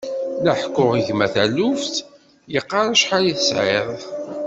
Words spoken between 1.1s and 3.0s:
taluft, yeqqar